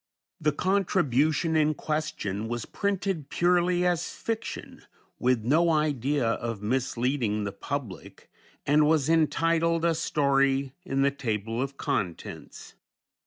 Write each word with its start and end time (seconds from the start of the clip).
The 0.39 0.51
contribution 0.51 1.55
in 1.55 1.75
question 1.75 2.47
was 2.47 2.65
printed 2.65 3.29
purely 3.29 3.85
as 3.85 4.09
fiction, 4.11 4.81
with 5.19 5.43
no 5.43 5.69
idea 5.69 6.25
of 6.25 6.63
misleading 6.63 7.43
the 7.43 7.51
public, 7.51 8.27
and 8.65 8.87
was 8.87 9.09
entitled 9.11 9.85
a 9.85 9.93
story 9.93 10.73
in 10.83 11.03
the 11.03 11.11
table 11.11 11.61
of 11.61 11.77
contents. 11.77 12.73